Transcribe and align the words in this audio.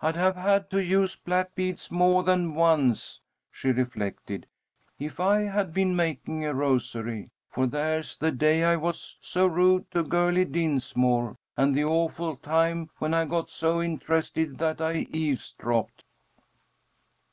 "I'd 0.00 0.14
have 0.14 0.36
had 0.36 0.70
to 0.70 0.78
use 0.80 1.16
black 1.16 1.56
beads 1.56 1.90
more 1.90 2.22
than 2.22 2.54
once," 2.54 3.20
she 3.50 3.72
reflected, 3.72 4.46
"if 5.00 5.18
I 5.18 5.40
had 5.40 5.74
been 5.74 5.96
making 5.96 6.44
a 6.44 6.54
rosary, 6.54 7.32
for 7.50 7.66
there's 7.66 8.16
the 8.16 8.30
day 8.30 8.62
I 8.62 8.76
was 8.76 9.18
so 9.20 9.48
rude 9.48 9.90
to 9.90 10.04
Girlie 10.04 10.44
Dinsmore, 10.44 11.34
and 11.56 11.74
the 11.74 11.82
awful 11.86 12.36
time 12.36 12.90
when 12.98 13.12
I 13.12 13.24
got 13.24 13.50
so 13.50 13.82
interested 13.82 14.58
that 14.58 14.80
I 14.80 15.08
eavesdropped." 15.10 16.04